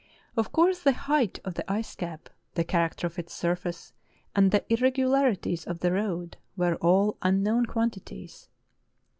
[0.35, 3.93] Of course, the height of the ice cap, the character of its surface,
[4.35, 8.49] and the irregu larities of the road were all unknown quantities.